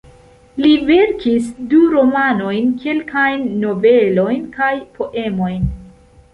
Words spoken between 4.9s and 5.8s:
poemojn.